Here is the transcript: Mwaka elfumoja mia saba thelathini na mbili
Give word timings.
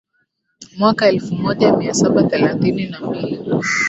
Mwaka 0.77 1.07
elfumoja 1.07 1.77
mia 1.77 1.93
saba 1.93 2.23
thelathini 2.23 2.87
na 2.89 2.99
mbili 3.01 3.39